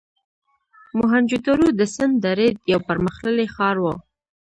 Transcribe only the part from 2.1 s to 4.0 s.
درې یو پرمختللی ښار و.